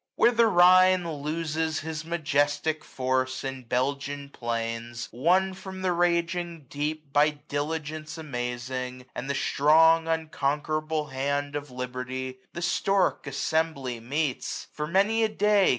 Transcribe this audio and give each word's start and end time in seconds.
Where 0.15 0.31
the 0.31 0.47
Rhine 0.47 1.07
loses 1.21 1.81
his 1.81 2.03
majestic 2.03 2.83
force 2.83 3.43
In 3.43 3.61
Belgian 3.65 4.29
plains, 4.31 5.07
won 5.11 5.53
from 5.53 5.83
the 5.83 5.91
raging 5.91 6.63
deep. 6.71 7.13
By 7.13 7.29
diligence 7.29 8.17
amazing, 8.17 9.05
and 9.13 9.29
the 9.29 9.35
strong 9.35 10.07
Unconquerable 10.07 11.09
hand 11.09 11.55
of 11.55 11.69
Liberty, 11.69 12.29
850 12.29 12.49
The 12.53 12.61
stork 12.63 13.27
assembly 13.27 13.99
meets 13.99 14.65
j 14.65 14.69
for 14.73 14.87
many 14.87 15.23
a 15.23 15.29
day. 15.29 15.69